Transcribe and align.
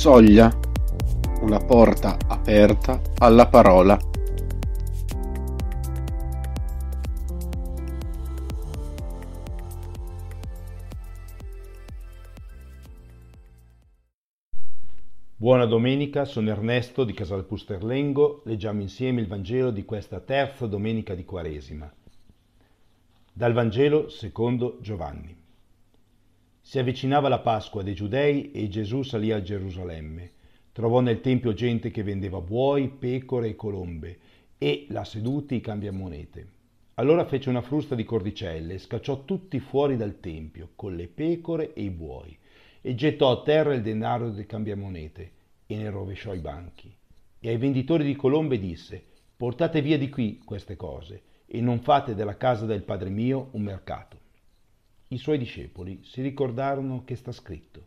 Soglia, 0.00 0.50
una 1.42 1.58
porta 1.58 2.16
aperta 2.26 3.02
alla 3.18 3.48
parola. 3.48 3.98
Buona 15.36 15.66
domenica, 15.66 16.24
sono 16.24 16.48
Ernesto 16.48 17.04
di 17.04 17.12
Casal 17.12 17.44
Pusterlengo, 17.44 18.40
leggiamo 18.46 18.80
insieme 18.80 19.20
il 19.20 19.26
Vangelo 19.26 19.70
di 19.70 19.84
questa 19.84 20.20
terza 20.20 20.64
domenica 20.64 21.14
di 21.14 21.26
Quaresima. 21.26 21.92
Dal 23.34 23.52
Vangelo 23.52 24.08
secondo 24.08 24.78
Giovanni. 24.80 25.39
Si 26.70 26.78
avvicinava 26.78 27.28
la 27.28 27.40
Pasqua 27.40 27.82
dei 27.82 27.94
Giudei 27.94 28.52
e 28.52 28.68
Gesù 28.68 29.02
salì 29.02 29.32
a 29.32 29.42
Gerusalemme. 29.42 30.30
Trovò 30.70 31.00
nel 31.00 31.20
Tempio 31.20 31.52
gente 31.52 31.90
che 31.90 32.04
vendeva 32.04 32.40
buoi, 32.40 32.88
pecore 32.88 33.48
e 33.48 33.56
colombe 33.56 34.18
e, 34.56 34.86
là 34.90 35.02
seduti, 35.02 35.56
i 35.56 35.60
cambiamonete. 35.60 36.48
Allora 36.94 37.24
fece 37.24 37.48
una 37.48 37.60
frusta 37.60 37.96
di 37.96 38.04
cordicelle 38.04 38.74
e 38.74 38.78
scacciò 38.78 39.24
tutti 39.24 39.58
fuori 39.58 39.96
dal 39.96 40.20
Tempio, 40.20 40.68
con 40.76 40.94
le 40.94 41.08
pecore 41.08 41.72
e 41.72 41.82
i 41.82 41.90
buoi, 41.90 42.38
e 42.80 42.94
gettò 42.94 43.32
a 43.32 43.42
terra 43.42 43.74
il 43.74 43.82
denaro 43.82 44.30
dei 44.30 44.46
cambiamonete 44.46 45.32
e 45.66 45.76
ne 45.76 45.90
rovesciò 45.90 46.34
i 46.34 46.38
banchi. 46.38 46.96
E 47.40 47.48
ai 47.48 47.56
venditori 47.56 48.04
di 48.04 48.14
colombe 48.14 48.60
disse, 48.60 49.02
portate 49.36 49.82
via 49.82 49.98
di 49.98 50.08
qui 50.08 50.38
queste 50.44 50.76
cose 50.76 51.22
e 51.46 51.60
non 51.60 51.80
fate 51.80 52.14
della 52.14 52.36
casa 52.36 52.64
del 52.64 52.84
Padre 52.84 53.10
mio 53.10 53.48
un 53.54 53.62
mercato 53.62 54.20
i 55.12 55.18
suoi 55.18 55.38
discepoli 55.38 56.02
si 56.04 56.22
ricordarono 56.22 57.02
che 57.04 57.16
sta 57.16 57.32
scritto, 57.32 57.86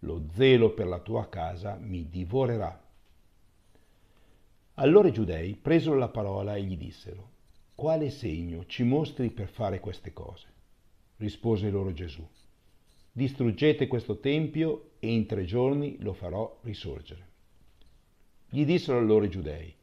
lo 0.00 0.24
zelo 0.32 0.72
per 0.72 0.86
la 0.86 0.98
tua 1.00 1.28
casa 1.28 1.76
mi 1.78 2.08
divorerà. 2.08 2.82
Allora 4.74 5.08
i 5.08 5.12
giudei 5.12 5.56
presero 5.56 5.96
la 5.96 6.08
parola 6.08 6.56
e 6.56 6.62
gli 6.62 6.78
dissero, 6.78 7.32
quale 7.74 8.08
segno 8.08 8.64
ci 8.64 8.82
mostri 8.82 9.28
per 9.30 9.48
fare 9.48 9.78
queste 9.78 10.14
cose? 10.14 10.46
Rispose 11.16 11.68
loro 11.68 11.92
Gesù, 11.92 12.26
distruggete 13.12 13.86
questo 13.86 14.18
tempio 14.18 14.92
e 15.00 15.12
in 15.12 15.26
tre 15.26 15.44
giorni 15.44 15.98
lo 16.00 16.14
farò 16.14 16.60
risorgere. 16.62 17.26
Gli 18.48 18.64
dissero 18.64 18.96
allora 18.96 19.26
i 19.26 19.30
giudei, 19.30 19.74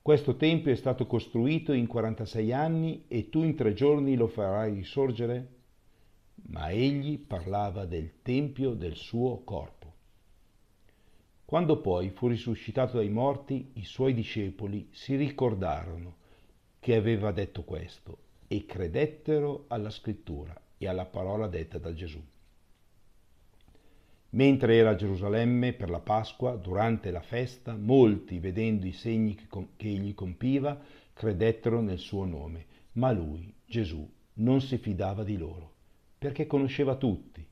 questo 0.00 0.36
tempio 0.36 0.72
è 0.72 0.76
stato 0.76 1.06
costruito 1.06 1.74
in 1.74 1.86
46 1.86 2.50
anni 2.50 3.04
e 3.08 3.28
tu 3.28 3.42
in 3.42 3.54
tre 3.54 3.74
giorni 3.74 4.16
lo 4.16 4.26
farai 4.26 4.72
risorgere? 4.72 5.60
Ma 6.52 6.70
egli 6.70 7.18
parlava 7.18 7.86
del 7.86 8.20
tempio 8.22 8.74
del 8.74 8.94
suo 8.94 9.42
corpo. 9.42 9.92
Quando 11.44 11.80
poi 11.80 12.10
fu 12.10 12.28
risuscitato 12.28 12.96
dai 12.96 13.10
morti, 13.10 13.72
i 13.74 13.84
suoi 13.84 14.14
discepoli 14.14 14.88
si 14.90 15.16
ricordarono 15.16 16.16
che 16.80 16.94
aveva 16.94 17.30
detto 17.30 17.62
questo 17.62 18.18
e 18.48 18.64
credettero 18.64 19.66
alla 19.68 19.90
scrittura 19.90 20.58
e 20.78 20.86
alla 20.88 21.04
parola 21.04 21.46
detta 21.46 21.78
da 21.78 21.92
Gesù. 21.92 22.22
Mentre 24.30 24.76
era 24.76 24.90
a 24.90 24.94
Gerusalemme 24.94 25.74
per 25.74 25.90
la 25.90 26.00
Pasqua, 26.00 26.56
durante 26.56 27.10
la 27.10 27.20
festa, 27.20 27.76
molti, 27.76 28.38
vedendo 28.38 28.86
i 28.86 28.92
segni 28.92 29.34
che 29.34 29.88
egli 29.88 30.14
compiva, 30.14 30.80
credettero 31.12 31.82
nel 31.82 31.98
suo 31.98 32.24
nome, 32.24 32.66
ma 32.92 33.12
lui, 33.12 33.54
Gesù, 33.66 34.10
non 34.34 34.62
si 34.62 34.78
fidava 34.78 35.22
di 35.22 35.36
loro 35.36 35.71
perché 36.22 36.46
conosceva 36.46 36.94
tutti 36.94 37.44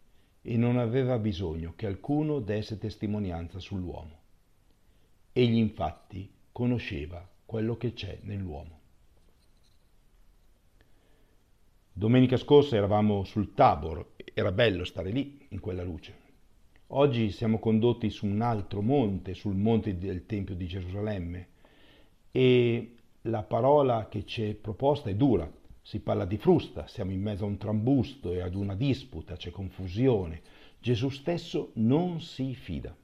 e 0.42 0.56
non 0.56 0.78
aveva 0.78 1.18
bisogno 1.18 1.72
che 1.74 1.86
alcuno 1.86 2.38
desse 2.38 2.78
testimonianza 2.78 3.58
sull'uomo. 3.58 4.18
Egli 5.32 5.56
infatti 5.56 6.32
conosceva 6.52 7.28
quello 7.44 7.76
che 7.76 7.94
c'è 7.94 8.20
nell'uomo. 8.22 8.78
Domenica 11.92 12.36
scorsa 12.36 12.76
eravamo 12.76 13.24
sul 13.24 13.54
Tabor, 13.54 14.12
era 14.32 14.52
bello 14.52 14.84
stare 14.84 15.10
lì 15.10 15.44
in 15.48 15.58
quella 15.58 15.82
luce. 15.82 16.14
Oggi 16.92 17.32
siamo 17.32 17.58
condotti 17.58 18.08
su 18.08 18.24
un 18.24 18.40
altro 18.40 18.82
monte, 18.82 19.34
sul 19.34 19.56
monte 19.56 19.98
del 19.98 20.26
Tempio 20.26 20.54
di 20.54 20.68
Gerusalemme, 20.68 21.48
e 22.30 22.94
la 23.22 23.42
parola 23.42 24.06
che 24.08 24.24
ci 24.24 24.44
è 24.44 24.54
proposta 24.54 25.10
è 25.10 25.16
dura, 25.16 25.58
si 25.82 26.00
parla 26.00 26.24
di 26.24 26.36
frusta, 26.36 26.86
siamo 26.86 27.10
in 27.10 27.20
mezzo 27.20 27.44
a 27.44 27.48
un 27.48 27.56
trambusto 27.56 28.32
e 28.32 28.40
ad 28.40 28.54
una 28.54 28.74
disputa, 28.74 29.36
c'è 29.36 29.50
confusione. 29.50 30.42
Gesù 30.78 31.08
stesso 31.08 31.72
non 31.74 32.20
si 32.20 32.54
fida. 32.54 32.94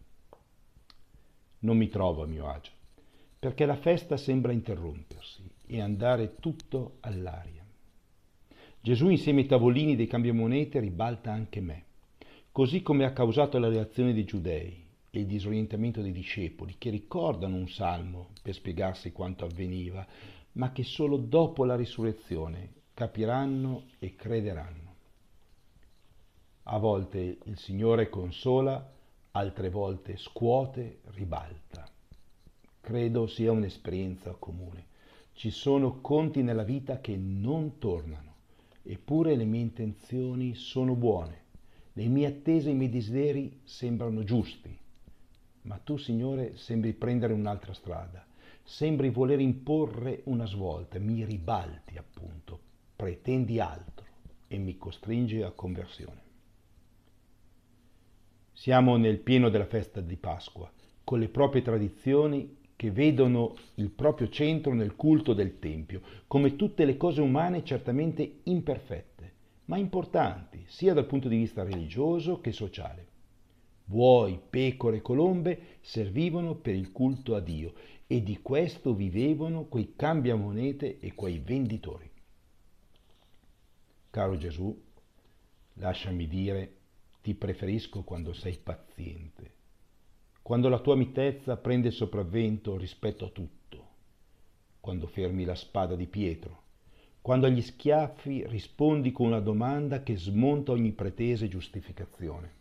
Non 1.61 1.77
mi 1.77 1.89
trovo 1.89 2.23
a 2.23 2.27
mio 2.27 2.49
agio, 2.49 2.71
perché 3.39 3.67
la 3.67 3.77
festa 3.77 4.17
sembra 4.17 4.53
interrompersi 4.53 5.43
e 5.67 5.81
andare 5.81 6.37
tutto 6.37 6.99
all'aria. 7.01 7.65
Gesù 8.81 9.09
insieme 9.09 9.41
ai 9.41 9.47
tavolini 9.47 9.97
dei 9.97 10.07
cambiamonete 10.07 10.79
ribalta 10.79 11.33
anche 11.33 11.61
me, 11.61 11.85
così 12.53 12.83
come 12.83 13.05
ha 13.05 13.13
causato 13.13 13.59
la 13.59 13.69
reazione 13.69 14.15
dei 14.15 14.25
giudei 14.25 14.85
e 15.11 15.19
il 15.19 15.27
disorientamento 15.27 16.03
dei 16.03 16.13
discepoli, 16.13 16.77
che 16.79 16.91
ricordano 16.91 17.57
un 17.57 17.69
salmo 17.69 18.29
per 18.43 18.55
spiegarsi 18.55 19.11
quanto 19.13 19.45
avveniva, 19.45 20.07
ma 20.57 20.73
che 20.73 20.85
solo 20.85 21.17
dopo 21.17 21.65
la 21.65 21.77
risurrezione 21.77 22.73
capiranno 22.95 23.85
e 23.99 24.15
crederanno. 24.15 24.95
A 26.65 26.79
volte 26.79 27.39
il 27.45 27.59
Signore 27.59 28.09
consola, 28.09 28.93
altre 29.33 29.69
volte 29.69 30.17
scuote, 30.17 31.01
ribalta. 31.13 31.87
Credo 32.81 33.27
sia 33.27 33.53
un'esperienza 33.53 34.33
comune. 34.39 34.87
Ci 35.33 35.51
sono 35.51 36.01
conti 36.01 36.43
nella 36.43 36.65
vita 36.65 37.01
che 37.01 37.17
non 37.17 37.77
tornano, 37.79 38.35
eppure 38.83 39.37
le 39.37 39.45
mie 39.45 39.61
intenzioni 39.61 40.55
sono 40.55 40.95
buone, 40.95 41.45
le 41.93 42.07
mie 42.09 42.29
attese 42.29 42.71
e 42.71 42.73
i 42.73 42.77
miei 42.77 42.89
desideri 42.89 43.61
sembrano 43.65 44.25
giusti, 44.25 44.77
ma 45.63 45.77
tu, 45.77 45.99
Signore, 45.99 46.57
sembri 46.57 46.95
prendere 46.95 47.35
un'altra 47.35 47.75
strada 47.75 48.27
sembri 48.67 49.11
voler 49.11 49.41
imporre 49.41 50.23
una 50.25 50.45
svolta, 50.45 50.99
mi 50.99 51.25
ribalti 51.25 51.97
appunto, 51.97 52.59
pretendi 52.97 53.61
altro 53.61 54.05
e 54.49 54.59
mi 54.59 54.77
costringi 54.77 55.41
a 55.41 55.53
conversione. 55.53 56.25
Siamo 58.53 58.97
nel 58.97 59.19
pieno 59.19 59.51
della 59.51 59.67
festa 59.67 60.01
di 60.01 60.17
Pasqua, 60.17 60.71
con 61.05 61.21
le 61.21 61.29
proprie 61.29 61.63
tradizioni 61.63 62.57
che 62.75 62.91
vedono 62.91 63.55
il 63.77 63.91
proprio 63.91 64.29
centro 64.29 64.75
nel 64.75 64.97
culto 64.97 65.33
del 65.33 65.61
Tempio, 65.61 66.03
come 66.27 66.57
tutte 66.57 66.85
le 66.85 66.97
cose 66.97 67.21
umane 67.21 67.65
certamente 67.65 68.41
imperfette, 68.43 69.33
ma 69.67 69.79
importanti 69.79 70.65
sia 70.67 70.93
dal 70.93 71.07
punto 71.07 71.29
di 71.29 71.37
vista 71.37 71.63
religioso 71.63 72.41
che 72.41 72.51
sociale. 72.51 73.15
Buoi, 73.85 74.41
pecore 74.51 74.97
e 74.97 75.03
colombe 75.03 75.79
servivano 75.81 76.57
per 76.57 76.75
il 76.75 76.91
culto 76.91 77.37
a 77.37 77.41
Dio 77.41 77.73
e 78.07 78.23
di 78.23 78.41
questo 78.41 78.95
vivevano 78.95 79.65
quei 79.65 79.95
cambiamonete 79.97 80.99
e 81.01 81.15
quei 81.15 81.39
venditori. 81.39 82.11
Caro 84.11 84.37
Gesù, 84.37 84.85
lasciami 85.75 86.27
dire, 86.29 86.75
ti 87.21 87.35
preferisco 87.35 88.03
quando 88.03 88.33
sei 88.33 88.57
paziente, 88.57 89.55
quando 90.41 90.69
la 90.69 90.79
tua 90.79 90.95
mitezza 90.95 91.57
prende 91.57 91.89
il 91.89 91.95
sopravvento 91.95 92.77
rispetto 92.77 93.25
a 93.25 93.31
tutto, 93.31 93.89
quando 94.81 95.09
fermi 95.09 95.45
la 95.45 95.57
spada 95.57 95.97
di 95.97 96.07
Pietro, 96.07 96.63
quando 97.21 97.47
agli 97.47 97.61
schiaffi 97.61 98.47
rispondi 98.47 99.11
con 99.11 99.27
una 99.27 99.41
domanda 99.41 100.05
che 100.05 100.17
smonta 100.17 100.71
ogni 100.71 100.93
pretesa 100.93 101.45
e 101.45 101.49
giustificazione. 101.49 102.55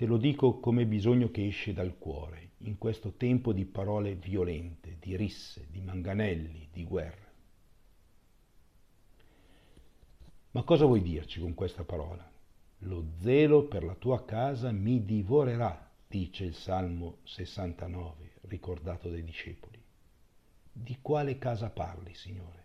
Te 0.00 0.06
lo 0.06 0.16
dico 0.16 0.60
come 0.60 0.86
bisogno 0.86 1.30
che 1.30 1.46
esce 1.46 1.74
dal 1.74 1.98
cuore, 1.98 2.52
in 2.60 2.78
questo 2.78 3.12
tempo 3.18 3.52
di 3.52 3.66
parole 3.66 4.14
violente, 4.14 4.96
di 4.98 5.14
risse, 5.14 5.66
di 5.68 5.82
manganelli, 5.82 6.70
di 6.72 6.84
guerre. 6.84 7.32
Ma 10.52 10.62
cosa 10.62 10.86
vuoi 10.86 11.02
dirci 11.02 11.38
con 11.38 11.52
questa 11.52 11.84
parola? 11.84 12.26
Lo 12.78 13.08
zelo 13.18 13.64
per 13.64 13.84
la 13.84 13.94
tua 13.94 14.24
casa 14.24 14.72
mi 14.72 15.04
divorerà, 15.04 15.92
dice 16.08 16.44
il 16.44 16.54
Salmo 16.54 17.18
69, 17.24 18.36
ricordato 18.48 19.10
dai 19.10 19.22
discepoli. 19.22 19.78
Di 20.72 20.96
quale 21.02 21.36
casa 21.36 21.68
parli, 21.68 22.14
Signore? 22.14 22.59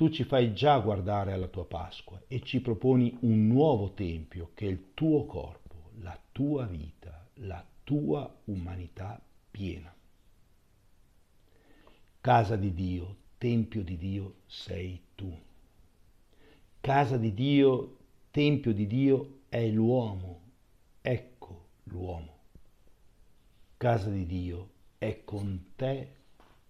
Tu 0.00 0.08
ci 0.08 0.24
fai 0.24 0.54
già 0.54 0.78
guardare 0.78 1.34
alla 1.34 1.48
tua 1.48 1.66
Pasqua 1.66 2.22
e 2.26 2.40
ci 2.40 2.62
proponi 2.62 3.18
un 3.20 3.46
nuovo 3.46 3.92
Tempio 3.92 4.52
che 4.54 4.64
è 4.66 4.70
il 4.70 4.94
tuo 4.94 5.26
corpo, 5.26 5.90
la 5.98 6.18
tua 6.32 6.64
vita, 6.64 7.28
la 7.34 7.62
tua 7.84 8.34
umanità 8.44 9.20
piena. 9.50 9.94
Casa 12.18 12.56
di 12.56 12.72
Dio, 12.72 13.16
Tempio 13.36 13.84
di 13.84 13.98
Dio 13.98 14.36
sei 14.46 15.02
tu. 15.14 15.38
Casa 16.80 17.18
di 17.18 17.34
Dio, 17.34 17.98
Tempio 18.30 18.72
di 18.72 18.86
Dio 18.86 19.40
è 19.50 19.68
l'uomo. 19.68 20.40
Ecco 21.02 21.66
l'uomo. 21.82 22.38
Casa 23.76 24.08
di 24.08 24.24
Dio 24.24 24.70
è 24.96 25.24
con 25.24 25.72
te 25.76 26.12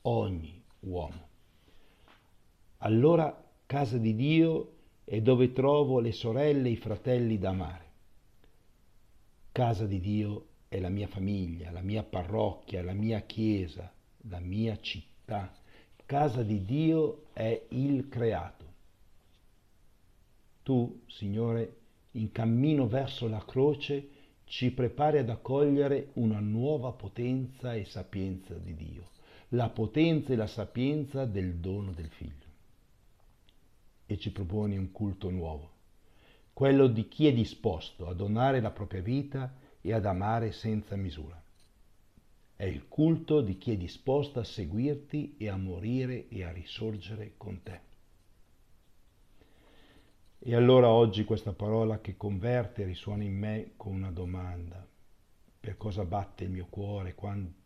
ogni 0.03 0.61
uomo. 0.81 1.30
Allora 2.82 3.44
casa 3.67 3.99
di 3.99 4.15
Dio 4.15 4.77
è 5.05 5.21
dove 5.21 5.53
trovo 5.53 6.00
le 6.00 6.12
sorelle 6.12 6.69
e 6.69 6.73
i 6.73 6.77
fratelli 6.77 7.38
da 7.38 7.50
amare. 7.50 7.85
Casa 9.53 9.85
di 9.85 10.00
Dio 10.00 10.47
è 10.67 10.81
la 10.81 10.88
mia 10.88 11.06
famiglia, 11.06 11.71
la 11.73 11.82
mia 11.82 12.03
parrocchia, 12.03 12.82
la 12.82 12.94
mia 12.94 13.21
chiesa, 13.21 13.93
la 14.29 14.38
mia 14.38 14.79
città. 14.81 15.53
Casa 16.06 16.43
di 16.43 16.65
Dio 16.65 17.25
è 17.35 17.67
il 17.69 18.09
creato. 18.09 18.65
Tu, 20.62 21.03
Signore, 21.06 21.77
in 22.12 22.32
cammino 22.32 22.87
verso 22.87 23.29
la 23.29 23.44
croce, 23.44 24.09
ci 24.44 24.71
prepari 24.71 25.19
ad 25.19 25.29
accogliere 25.29 26.11
una 26.15 26.41
nuova 26.41 26.93
potenza 26.93 27.75
e 27.75 27.85
sapienza 27.85 28.55
di 28.55 28.75
Dio, 28.75 29.11
la 29.49 29.69
potenza 29.69 30.32
e 30.32 30.37
la 30.37 30.47
sapienza 30.47 31.27
del 31.27 31.56
dono 31.56 31.93
del 31.93 32.09
Figlio. 32.09 32.50
E 34.10 34.18
ci 34.18 34.32
proponi 34.32 34.76
un 34.76 34.90
culto 34.90 35.30
nuovo, 35.30 35.70
quello 36.52 36.88
di 36.88 37.06
chi 37.06 37.28
è 37.28 37.32
disposto 37.32 38.08
a 38.08 38.12
donare 38.12 38.60
la 38.60 38.72
propria 38.72 39.00
vita 39.00 39.54
e 39.80 39.92
ad 39.92 40.04
amare 40.04 40.50
senza 40.50 40.96
misura. 40.96 41.40
È 42.56 42.64
il 42.64 42.88
culto 42.88 43.40
di 43.40 43.56
chi 43.56 43.70
è 43.70 43.76
disposto 43.76 44.40
a 44.40 44.44
seguirti 44.44 45.36
e 45.38 45.48
a 45.48 45.56
morire 45.56 46.26
e 46.28 46.42
a 46.42 46.50
risorgere 46.50 47.34
con 47.36 47.62
te. 47.62 47.80
E 50.40 50.56
allora 50.56 50.88
oggi 50.88 51.22
questa 51.22 51.52
parola 51.52 52.00
che 52.00 52.16
converte 52.16 52.82
risuona 52.82 53.22
in 53.22 53.38
me 53.38 53.74
con 53.76 53.94
una 53.94 54.10
domanda. 54.10 54.84
Per 55.60 55.76
cosa 55.76 56.04
batte 56.04 56.42
il 56.42 56.50
mio 56.50 56.66
cuore? 56.68 57.14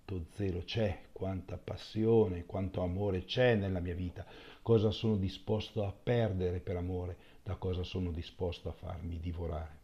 Quanto 0.06 0.32
zelo 0.34 0.60
c'è? 0.64 1.04
Quanta 1.12 1.56
passione? 1.56 2.44
Quanto 2.44 2.82
amore 2.82 3.24
c'è 3.24 3.54
nella 3.54 3.80
mia 3.80 3.94
vita? 3.94 4.26
Cosa 4.60 4.90
sono 4.90 5.16
disposto 5.16 5.82
a 5.82 5.92
perdere 5.92 6.60
per 6.60 6.76
amore? 6.76 7.16
Da 7.42 7.56
cosa 7.56 7.82
sono 7.82 8.10
disposto 8.10 8.68
a 8.68 8.72
farmi 8.72 9.18
divorare? 9.18 9.78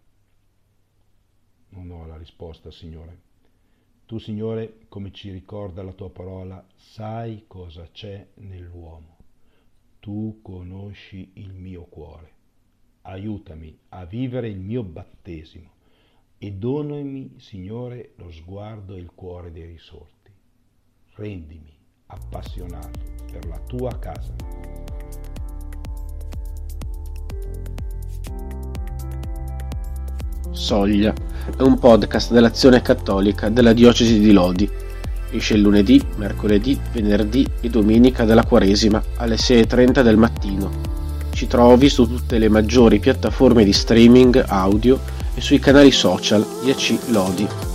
Non 1.71 1.91
ho 1.91 2.05
la 2.05 2.19
risposta, 2.19 2.71
Signore. 2.71 3.19
Tu, 4.05 4.19
Signore, 4.19 4.81
come 4.89 5.11
ci 5.11 5.31
ricorda 5.31 5.83
la 5.83 5.95
tua 5.95 6.11
parola, 6.11 6.63
sai 6.75 7.45
cosa 7.47 7.89
c'è 7.91 8.27
nell'uomo. 8.35 9.17
Tu 10.01 10.41
conosci 10.43 11.31
il 11.37 11.55
mio 11.55 11.85
cuore. 11.85 12.33
Aiutami 13.03 13.75
a 13.89 14.05
vivere 14.05 14.51
il 14.51 14.59
mio 14.59 14.83
battesimo 14.83 15.79
e 16.43 16.53
donami, 16.53 17.35
Signore, 17.37 18.13
lo 18.17 18.31
sguardo 18.31 18.95
e 18.95 18.99
il 18.99 19.11
cuore 19.15 19.53
dei 19.53 19.67
risorti. 19.67 20.33
Rendimi 21.17 21.71
appassionato 22.07 22.99
per 23.31 23.47
la 23.47 23.59
tua 23.67 23.99
casa. 23.99 24.35
Soglia 30.51 31.13
è 31.59 31.61
un 31.61 31.79
podcast 31.79 32.33
dell'Azione 32.33 32.81
Cattolica 32.81 33.51
della 33.51 33.75
Diocesi 33.75 34.19
di 34.19 34.33
Lodi. 34.33 34.67
Esce 35.33 35.59
lunedì, 35.59 36.03
mercoledì, 36.17 36.81
venerdì 36.91 37.47
e 37.61 37.69
domenica 37.69 38.25
della 38.25 38.47
Quaresima 38.47 39.03
alle 39.17 39.35
6.30 39.35 40.03
del 40.03 40.17
mattino. 40.17 40.71
Ci 41.33 41.47
trovi 41.47 41.91
su 41.91 42.09
tutte 42.09 42.39
le 42.39 42.49
maggiori 42.49 42.99
piattaforme 42.99 43.63
di 43.63 43.75
streaming 43.75 44.43
audio 44.49 45.20
e 45.41 45.43
sui 45.43 45.59
canali 45.59 45.91
social 45.91 46.47
IAC 46.65 46.99
Lodi. 47.07 47.70